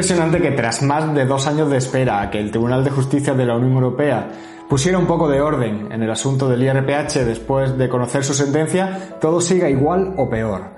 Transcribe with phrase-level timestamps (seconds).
[0.00, 2.88] Es impresionante que tras más de dos años de espera a que el Tribunal de
[2.88, 4.30] Justicia de la Unión Europea
[4.66, 9.18] pusiera un poco de orden en el asunto del IRPH después de conocer su sentencia,
[9.20, 10.70] todo siga igual o peor.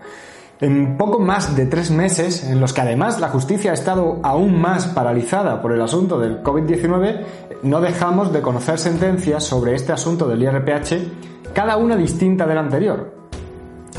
[0.60, 4.60] En poco más de tres meses, en los que además la justicia ha estado aún
[4.60, 7.24] más paralizada por el asunto del COVID-19,
[7.62, 12.62] no dejamos de conocer sentencias sobre este asunto del IRPH, cada una distinta de la
[12.62, 13.14] anterior.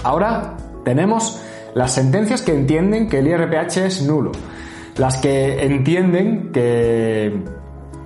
[0.04, 1.40] Ahora tenemos
[1.76, 4.34] las sentencias que entienden que el IRPH es nulo,
[4.98, 7.44] las que entienden que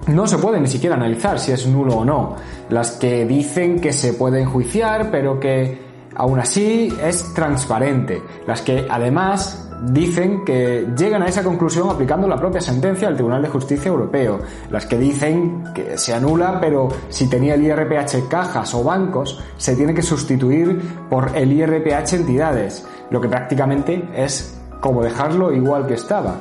[0.07, 2.35] no se puede ni siquiera analizar si es nulo o no,
[2.69, 8.87] las que dicen que se puede enjuiciar pero que aún así es transparente, las que
[8.89, 13.89] además dicen que llegan a esa conclusión aplicando la propia sentencia del Tribunal de Justicia
[13.89, 14.39] Europeo,
[14.71, 19.75] las que dicen que se anula pero si tenía el IRPH cajas o bancos se
[19.75, 25.95] tiene que sustituir por el IRPH entidades, lo que prácticamente es como dejarlo igual que
[25.95, 26.37] estaba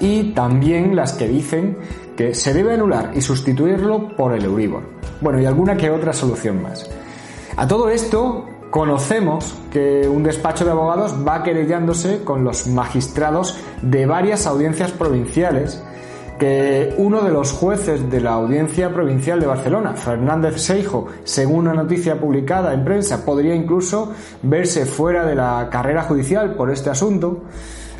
[0.00, 1.78] y también las que dicen
[2.16, 4.82] que se debe anular y sustituirlo por el Euribor.
[5.20, 6.90] Bueno, y alguna que otra solución más.
[7.56, 14.06] A todo esto, conocemos que un despacho de abogados va querellándose con los magistrados de
[14.06, 15.82] varias audiencias provinciales
[16.38, 21.74] que uno de los jueces de la Audiencia Provincial de Barcelona, Fernández Seijo, según una
[21.74, 27.42] noticia publicada en prensa, podría incluso verse fuera de la carrera judicial por este asunto.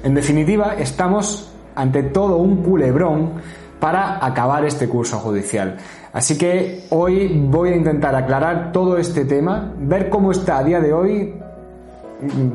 [0.03, 1.51] En definitiva, estamos
[1.81, 3.33] ante todo un culebrón
[3.79, 5.79] para acabar este curso judicial.
[6.13, 10.81] Así que hoy voy a intentar aclarar todo este tema, ver cómo está a día
[10.81, 11.35] de hoy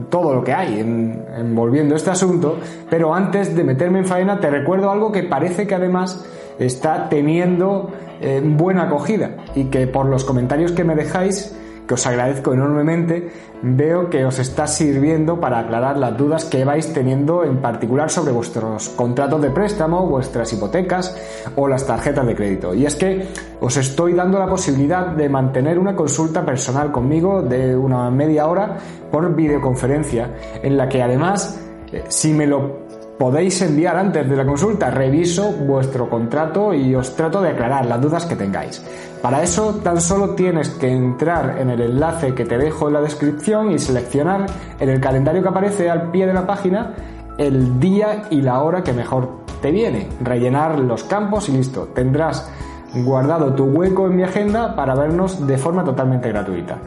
[0.10, 4.92] todo lo que hay envolviendo este asunto, pero antes de meterme en faena te recuerdo
[4.92, 6.24] algo que parece que además
[6.60, 7.90] está teniendo
[8.22, 13.30] eh, buena acogida y que por los comentarios que me dejáis que os agradezco enormemente,
[13.62, 18.32] veo que os está sirviendo para aclarar las dudas que vais teniendo en particular sobre
[18.32, 21.16] vuestros contratos de préstamo, vuestras hipotecas
[21.56, 22.74] o las tarjetas de crédito.
[22.74, 23.28] Y es que
[23.60, 28.78] os estoy dando la posibilidad de mantener una consulta personal conmigo de una media hora
[29.12, 30.30] por videoconferencia,
[30.62, 31.60] en la que además,
[31.92, 32.85] eh, si me lo
[33.18, 38.02] podéis enviar antes de la consulta, reviso vuestro contrato y os trato de aclarar las
[38.02, 38.82] dudas que tengáis.
[39.22, 43.02] Para eso tan solo tienes que entrar en el enlace que te dejo en la
[43.02, 44.46] descripción y seleccionar
[44.80, 46.94] en el calendario que aparece al pie de la página
[47.38, 50.08] el día y la hora que mejor te viene.
[50.22, 51.90] Rellenar los campos y listo.
[51.94, 52.50] Tendrás
[52.94, 56.78] guardado tu hueco en mi agenda para vernos de forma totalmente gratuita.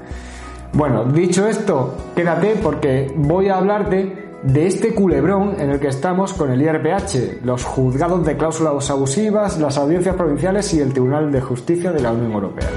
[0.72, 6.32] Bueno, dicho esto, quédate porque voy a hablarte de este culebrón en el que estamos
[6.32, 11.40] con el IRPH, los juzgados de cláusulas abusivas, las audiencias provinciales y el Tribunal de
[11.40, 12.68] Justicia de la Unión Europea.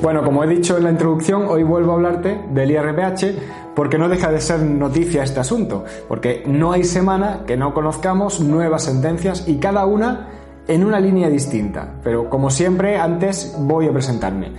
[0.00, 4.08] Bueno, como he dicho en la introducción, hoy vuelvo a hablarte del IRPH porque no
[4.08, 9.46] deja de ser noticia este asunto, porque no hay semana que no conozcamos nuevas sentencias
[9.46, 10.37] y cada una
[10.68, 14.52] en una línea distinta, pero como siempre antes voy a presentarme.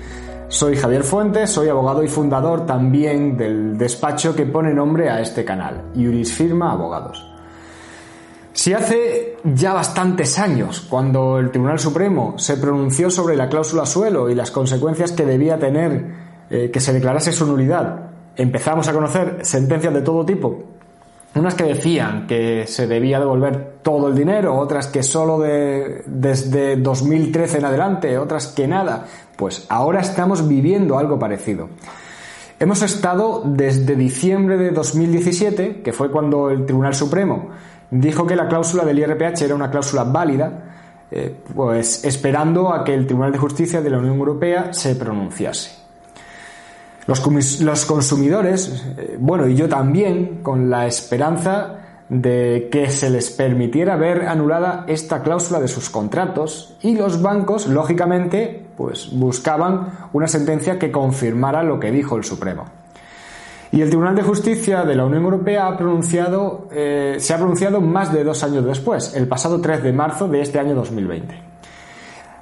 [0.48, 5.46] Soy Javier Fuentes, soy abogado y fundador también del despacho que pone nombre a este
[5.46, 7.24] canal, Juris Firma Abogados.
[8.52, 14.28] Si hace ya bastantes años, cuando el Tribunal Supremo se pronunció sobre la cláusula suelo
[14.30, 16.08] y las consecuencias que debía tener
[16.50, 20.64] eh, que se declarase su nulidad, empezamos a conocer sentencias de todo tipo
[21.36, 26.76] unas que decían que se debía devolver todo el dinero, otras que solo de, desde
[26.76, 29.06] 2013 en adelante, otras que nada.
[29.36, 31.70] Pues ahora estamos viviendo algo parecido.
[32.60, 37.50] Hemos estado desde diciembre de 2017, que fue cuando el Tribunal Supremo
[37.92, 40.66] dijo que la cláusula del IRPH era una cláusula válida,
[41.12, 45.89] eh, pues esperando a que el Tribunal de Justicia de la Unión Europea se pronunciase.
[47.10, 53.96] Los, consumidores, eh, bueno, y yo también, con la esperanza de que se les permitiera
[53.96, 60.78] ver anulada esta cláusula de sus contratos y los bancos, lógicamente, pues buscaban una sentencia
[60.78, 62.66] que confirmara lo que dijo el Supremo.
[63.72, 67.82] Y el Tribunal de Justicia de la Unión Europea ha pronunciado, eh, se ha pronunciado
[67.82, 71.42] más de dos años después, el pasado 3 de marzo de este año 2020.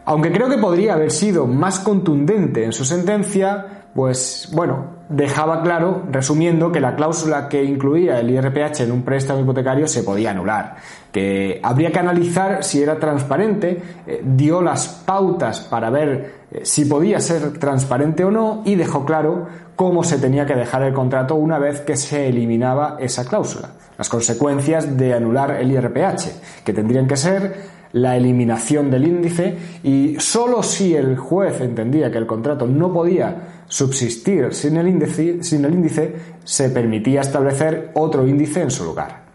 [0.03, 6.03] Aunque creo que podría haber sido más contundente en su sentencia, pues bueno, dejaba claro,
[6.11, 10.75] resumiendo, que la cláusula que incluía el IRPH en un préstamo hipotecario se podía anular,
[11.11, 16.85] que habría que analizar si era transparente, eh, dio las pautas para ver eh, si
[16.85, 21.33] podía ser transparente o no y dejó claro cómo se tenía que dejar el contrato
[21.33, 23.71] una vez que se eliminaba esa cláusula.
[23.97, 30.17] Las consecuencias de anular el IRPH, que tendrían que ser la eliminación del índice y
[30.19, 35.65] solo si el juez entendía que el contrato no podía subsistir sin el índice, sin
[35.65, 39.27] el índice se permitía establecer otro índice en su lugar.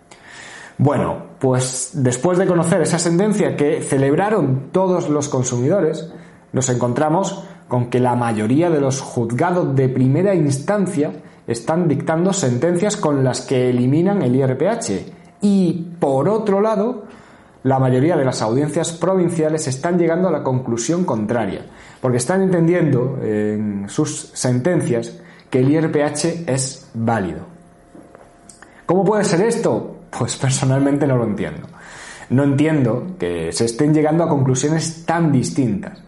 [0.79, 6.11] Bueno, pues después de conocer esa sentencia que celebraron todos los consumidores,
[6.53, 11.13] nos encontramos con que la mayoría de los juzgados de primera instancia
[11.47, 17.05] están dictando sentencias con las que eliminan el IRPH y, por otro lado,
[17.65, 21.67] la mayoría de las audiencias provinciales están llegando a la conclusión contraria,
[22.03, 27.43] porque están entendiendo en sus sentencias que el IRPH es válido.
[28.85, 29.99] ¿Cómo puede ser esto?
[30.19, 31.69] Pues personalmente no lo entiendo.
[32.31, 36.03] No entiendo que se estén llegando a conclusiones tan distintas.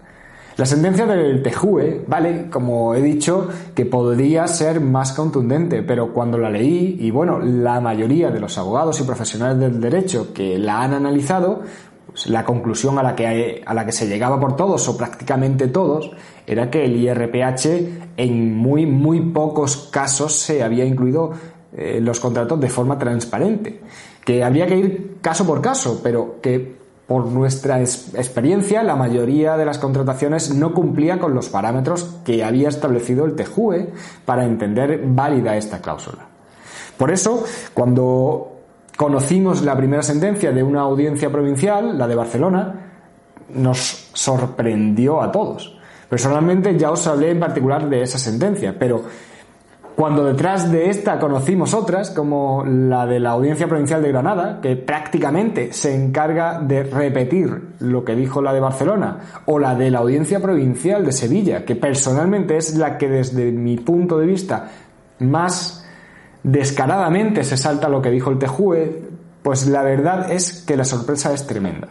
[0.56, 6.38] La sentencia del TEJUE, vale, como he dicho, que podría ser más contundente, pero cuando
[6.38, 10.82] la leí, y bueno, la mayoría de los abogados y profesionales del derecho que la
[10.82, 11.62] han analizado,
[12.06, 15.68] pues la conclusión a la, que, a la que se llegaba por todos o prácticamente
[15.68, 16.10] todos
[16.46, 21.32] era que el IRPH en muy, muy pocos casos se había incluido
[21.76, 23.80] eh, los contratos de forma transparente.
[24.24, 29.66] Que había que ir caso por caso, pero que por nuestra experiencia, la mayoría de
[29.66, 33.90] las contrataciones no cumplía con los parámetros que había establecido el TEJUE
[34.24, 36.26] para entender válida esta cláusula.
[36.96, 38.53] Por eso, cuando
[38.96, 42.74] conocimos la primera sentencia de una audiencia provincial, la de Barcelona,
[43.54, 45.78] nos sorprendió a todos.
[46.08, 49.02] Personalmente ya os hablé en particular de esa sentencia, pero
[49.96, 54.74] cuando detrás de esta conocimos otras, como la de la Audiencia Provincial de Granada, que
[54.74, 60.00] prácticamente se encarga de repetir lo que dijo la de Barcelona, o la de la
[60.00, 64.68] Audiencia Provincial de Sevilla, que personalmente es la que desde mi punto de vista
[65.20, 65.83] más
[66.44, 69.02] descaradamente se salta lo que dijo el TEJUE,
[69.42, 71.88] pues la verdad es que la sorpresa es tremenda.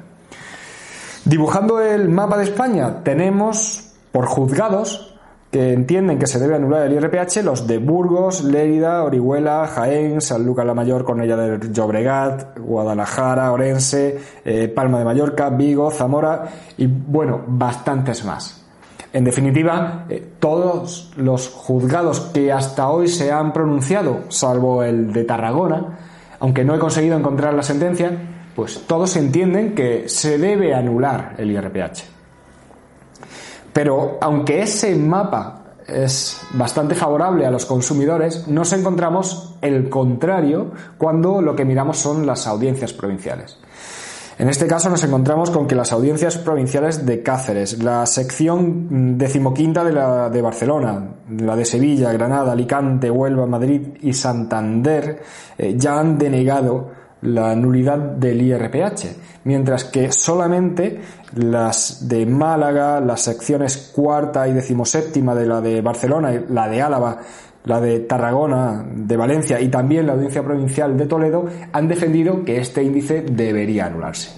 [1.26, 5.10] Dibujando el mapa de España, tenemos por juzgados
[5.52, 10.66] que entienden que se debe anular el IRPH los de Burgos, Lérida, Orihuela, Jaén, Sanlúcar
[10.66, 16.46] la Mayor, Cornella del Llobregat, Guadalajara, Orense, eh, Palma de Mallorca, Vigo, Zamora
[16.78, 18.63] y bueno, bastantes más.
[19.14, 25.24] En definitiva, eh, todos los juzgados que hasta hoy se han pronunciado, salvo el de
[25.24, 26.00] Tarragona,
[26.40, 28.12] aunque no he conseguido encontrar la sentencia,
[28.56, 32.04] pues todos entienden que se debe anular el IRPH.
[33.72, 41.42] Pero aunque ese mapa es bastante favorable a los consumidores, nos encontramos el contrario cuando
[41.42, 43.58] lo que miramos son las audiencias provinciales.
[44.40, 49.84] En este caso nos encontramos con que las audiencias provinciales de Cáceres, la sección decimoquinta
[49.84, 55.22] de la de Barcelona, la de Sevilla, Granada, Alicante, Huelva, Madrid y Santander
[55.58, 61.00] eh, ya han denegado la nulidad del IRPH, mientras que solamente
[61.36, 67.20] las de Málaga, las secciones cuarta y decimoséptima de la de Barcelona, la de Álava,
[67.66, 72.58] la de Tarragona, de Valencia y también la Audiencia Provincial de Toledo han defendido que
[72.58, 74.32] este índice debería anularse.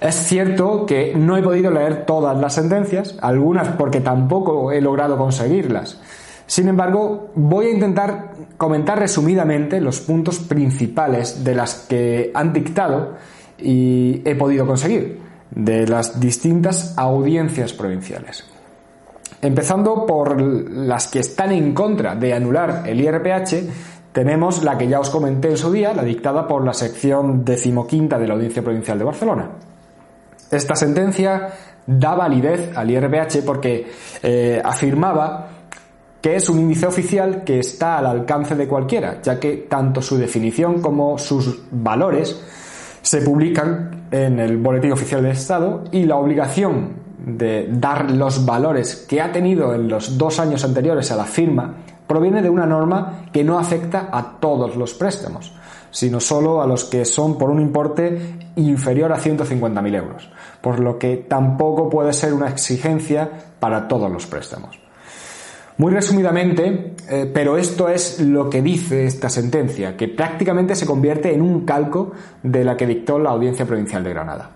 [0.00, 5.16] Es cierto que no he podido leer todas las sentencias, algunas porque tampoco he logrado
[5.16, 6.00] conseguirlas.
[6.46, 13.14] Sin embargo, voy a intentar comentar resumidamente los puntos principales de las que han dictado
[13.58, 15.20] y he podido conseguir
[15.50, 18.44] de las distintas audiencias provinciales.
[19.42, 24.98] Empezando por las que están en contra de anular el IRPH, tenemos la que ya
[24.98, 28.98] os comenté en su día, la dictada por la sección decimoquinta de la Audiencia Provincial
[28.98, 29.50] de Barcelona.
[30.50, 31.48] Esta sentencia
[31.86, 33.86] da validez al IRPH porque
[34.22, 35.48] eh, afirmaba
[36.20, 40.16] que es un índice oficial que está al alcance de cualquiera, ya que tanto su
[40.16, 42.40] definición como sus valores
[43.02, 49.06] se publican en el Boletín Oficial del Estado y la obligación de dar los valores
[49.08, 51.74] que ha tenido en los dos años anteriores a la firma
[52.06, 55.52] proviene de una norma que no afecta a todos los préstamos,
[55.90, 60.30] sino solo a los que son por un importe inferior a 150.000 euros,
[60.60, 64.78] por lo que tampoco puede ser una exigencia para todos los préstamos.
[65.78, 71.34] Muy resumidamente, eh, pero esto es lo que dice esta sentencia, que prácticamente se convierte
[71.34, 74.55] en un calco de la que dictó la Audiencia Provincial de Granada.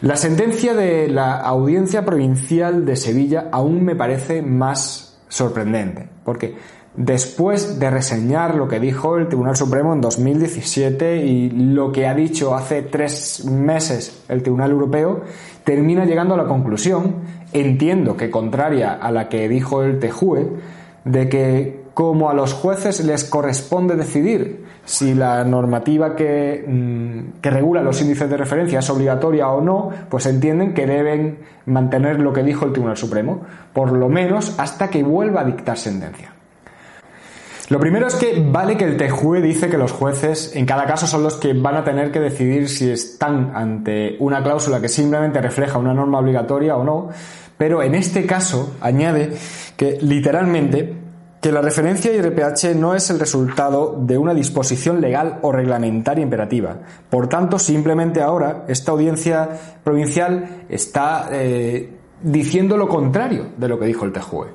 [0.00, 6.54] La sentencia de la Audiencia Provincial de Sevilla aún me parece más sorprendente, porque
[6.94, 12.14] después de reseñar lo que dijo el Tribunal Supremo en 2017 y lo que ha
[12.14, 15.22] dicho hace tres meses el Tribunal Europeo,
[15.64, 17.16] termina llegando a la conclusión
[17.54, 20.50] entiendo que contraria a la que dijo el Tejue,
[21.04, 27.50] de que como a los jueces les corresponde decidir si la normativa que, mm, que,
[27.50, 32.32] regula los índices de referencia es obligatoria o no, pues entienden que deben mantener lo
[32.32, 36.32] que dijo el Tribunal Supremo, por lo menos hasta que vuelva a dictar sentencia.
[37.68, 41.08] Lo primero es que vale que el TJUE dice que los jueces en cada caso
[41.08, 45.42] son los que van a tener que decidir si están ante una cláusula que simplemente
[45.42, 47.08] refleja una norma obligatoria o no,
[47.58, 49.32] pero en este caso añade
[49.76, 51.05] que literalmente
[51.46, 56.76] que la referencia IRPH no es el resultado de una disposición legal o reglamentaria imperativa.
[57.08, 59.48] Por tanto, simplemente ahora esta audiencia
[59.84, 64.48] provincial está eh, diciendo lo contrario de lo que dijo el TJUE.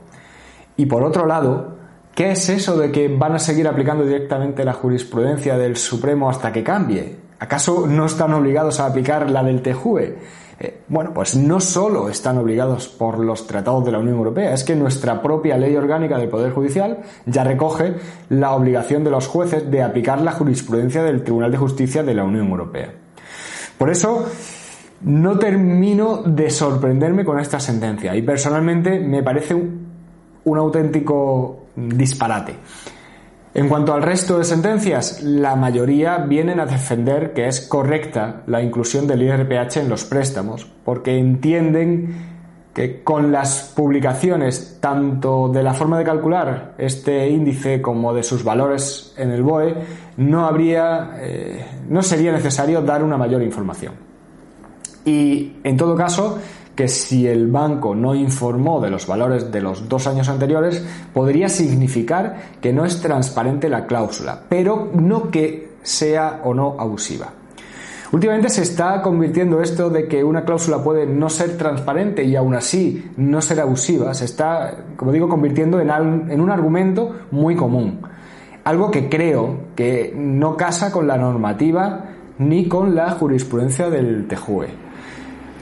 [0.76, 1.78] Y por otro lado,
[2.14, 6.52] ¿qué es eso de que van a seguir aplicando directamente la jurisprudencia del Supremo hasta
[6.52, 7.16] que cambie?
[7.40, 10.18] ¿Acaso no están obligados a aplicar la del TJUE?
[10.64, 14.64] Eh, bueno, pues no solo están obligados por los tratados de la Unión Europea, es
[14.64, 17.96] que nuestra propia ley orgánica del Poder Judicial ya recoge
[18.30, 22.24] la obligación de los jueces de aplicar la jurisprudencia del Tribunal de Justicia de la
[22.26, 22.94] Unión Europea.
[23.80, 24.28] Por eso,
[25.02, 32.54] no termino de sorprenderme con esta sentencia y personalmente me parece un auténtico disparate.
[33.54, 38.62] En cuanto al resto de sentencias, la mayoría vienen a defender que es correcta la
[38.62, 42.16] inclusión del IRPH en los préstamos, porque entienden
[42.74, 48.46] que con las publicaciones tanto de la forma de calcular este índice como de sus
[48.46, 49.76] valores en el BOE,
[50.16, 54.11] no habría, eh, no sería necesario dar una mayor información.
[55.06, 56.40] Y en todo caso,
[56.76, 61.50] que si el banco no informó de los valores de los dos años anteriores, podría
[61.50, 67.34] significar que no es transparente la cláusula, pero no que sea o no abusiva.
[68.12, 72.54] Últimamente se está convirtiendo esto de que una cláusula puede no ser transparente y aún
[72.54, 78.02] así no ser abusiva, se está, como digo, convirtiendo en, un argumento muy común.
[78.66, 84.91] Algo que creo que no casa con la normativa ni con la jurisprudencia del TJUE.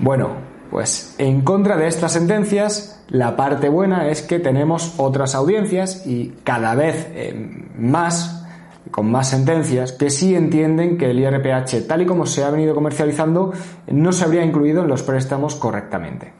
[0.01, 0.29] Bueno,
[0.71, 6.35] pues en contra de estas sentencias, la parte buena es que tenemos otras audiencias y
[6.43, 8.45] cada vez eh, más,
[8.91, 12.73] con más sentencias, que sí entienden que el IRPH, tal y como se ha venido
[12.75, 13.51] comercializando,
[13.87, 16.31] no se habría incluido en los préstamos correctamente.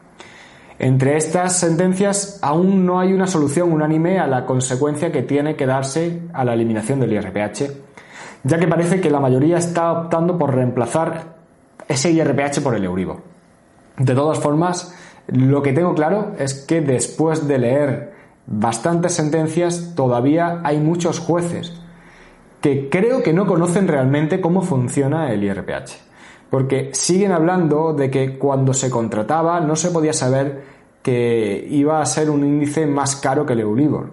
[0.78, 5.66] Entre estas sentencias aún no hay una solución unánime a la consecuencia que tiene que
[5.66, 7.63] darse a la eliminación del IRPH,
[8.44, 11.36] ya que parece que la mayoría está optando por reemplazar
[11.89, 13.38] ese IRPH por el Euribor.
[14.00, 14.96] De todas formas,
[15.27, 18.13] lo que tengo claro es que después de leer
[18.48, 21.74] bastantes sentencias, todavía hay muchos jueces
[22.62, 25.91] que creo que no conocen realmente cómo funciona el IRPH.
[26.50, 30.63] Porque siguen hablando de que cuando se contrataba no se podía saber
[31.03, 34.12] que iba a ser un índice más caro que el Euribor.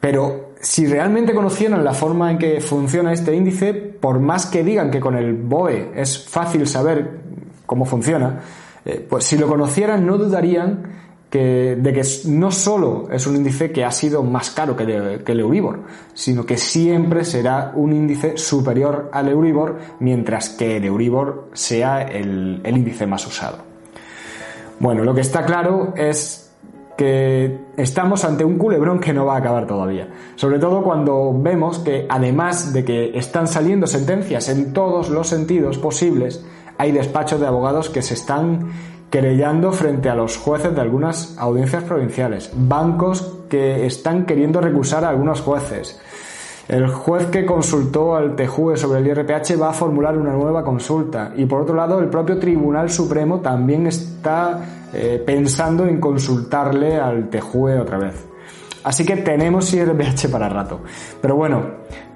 [0.00, 4.90] Pero si realmente conocieran la forma en que funciona este índice, por más que digan
[4.90, 7.20] que con el BOE es fácil saber
[7.66, 8.40] cómo funciona,
[8.84, 13.70] eh, pues si lo conocieran no dudarían que, de que no solo es un índice
[13.70, 19.10] que ha sido más caro que, el Euribor, sino que siempre será un índice superior
[19.12, 23.58] al Euribor, mientras que el Euribor sea el, el índice más usado.
[24.80, 26.50] Bueno, lo que está claro es
[27.00, 30.08] que estamos ante un culebrón que no va a acabar todavía.
[30.36, 35.78] Sobre todo cuando vemos que además de que están saliendo sentencias en todos los sentidos
[35.78, 36.44] posibles,
[36.80, 38.70] hay despachos de abogados que se están
[39.10, 45.10] querellando frente a los jueces de algunas audiencias provinciales, bancos que están queriendo recusar a
[45.10, 46.00] algunos jueces.
[46.68, 51.34] El juez que consultó al TJUE sobre el IRPH va a formular una nueva consulta
[51.36, 57.28] y por otro lado el propio Tribunal Supremo también está eh, pensando en consultarle al
[57.28, 58.26] TJUE otra vez.
[58.84, 60.80] Así que tenemos IRPH para rato.
[61.20, 61.62] Pero bueno,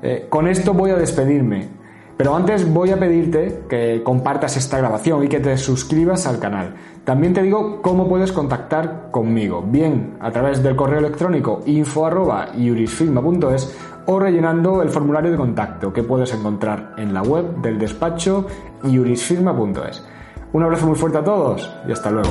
[0.01, 1.84] eh, con esto voy a despedirme.
[2.17, 6.77] Pero antes voy a pedirte que compartas esta grabación y que te suscribas al canal.
[7.05, 14.21] También te digo cómo puedes contactar conmigo, bien a través del correo electrónico info@jurisfirma.es o
[14.21, 18.47] rellenando el formulario de contacto que puedes encontrar en la web del despacho
[18.83, 20.05] jurisfirma.es.
[20.53, 22.31] Un abrazo muy fuerte a todos y hasta luego.